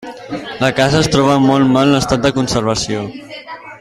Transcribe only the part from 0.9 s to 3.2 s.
es troba en molt mal estat de conservació.